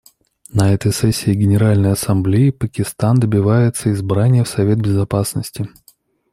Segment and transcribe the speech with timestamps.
[0.51, 5.69] На этой сессии Генеральной Ассамблеи Пакистан добивается избрания в Совет Безопасности.